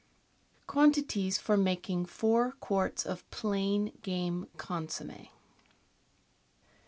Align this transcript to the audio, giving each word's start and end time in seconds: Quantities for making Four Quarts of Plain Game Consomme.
Quantities 0.65 1.37
for 1.37 1.55
making 1.55 2.07
Four 2.07 2.53
Quarts 2.53 3.05
of 3.05 3.29
Plain 3.29 3.91
Game 4.01 4.47
Consomme. 4.57 5.27